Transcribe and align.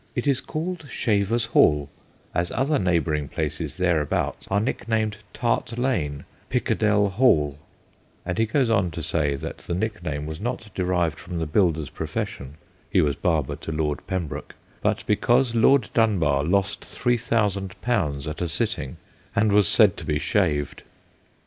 It 0.15 0.25
is 0.25 0.41
called 0.41 0.87
Shaver's 0.89 1.45
Hall, 1.45 1.87
as 2.33 2.49
other 2.49 2.79
neighbour 2.79 3.13
ing 3.13 3.27
places 3.27 3.77
thereabouts 3.77 4.47
are 4.49 4.59
nicknamed 4.59 5.17
Tart 5.31 5.69
Hall, 5.69 6.21
Pickadell 6.49 7.11
Hall'; 7.11 7.59
and 8.25 8.39
he 8.39 8.47
goes 8.47 8.67
on 8.67 8.89
to 8.89 9.03
say 9.03 9.35
that 9.35 9.59
the 9.59 9.75
nickname 9.75 10.25
was 10.25 10.41
not 10.41 10.71
derived 10.73 11.19
from 11.19 11.37
the 11.37 11.45
builder's 11.45 11.91
profession 11.91 12.55
he 12.89 12.99
was 12.99 13.15
barber 13.15 13.55
to 13.57 13.71
Lord 13.71 13.99
Pembroke 14.07 14.55
but 14.81 15.03
because 15.05 15.53
Lord 15.53 15.89
Dunbar 15.93 16.43
lost 16.45 16.83
3000 16.83 17.75
at 17.85 18.41
a 18.41 18.47
sitting 18.49 18.97
and 19.35 19.51
was 19.51 19.67
said 19.67 19.97
to 19.97 20.05
be 20.07 20.17
shaved. 20.17 20.81